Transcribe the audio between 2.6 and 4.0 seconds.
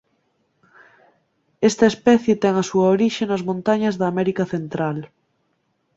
a súa orixe nas montañas